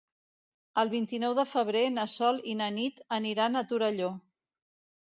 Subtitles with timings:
[0.83, 4.15] El vint-i-nou de febrer na Sol i na Nit aniran a Torelló.